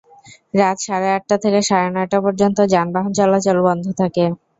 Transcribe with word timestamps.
রাত 0.53 0.77
সাড়ে 0.85 1.07
আটটা 1.15 1.35
থেকে 1.43 1.59
সাড়ে 1.69 1.89
নয়টা 1.91 2.17
পর্যন্ত 2.25 2.57
যানবাহন 2.73 3.11
চলাচল 3.19 3.57
বন্ধ 3.67 3.85
থাকে। 4.01 4.25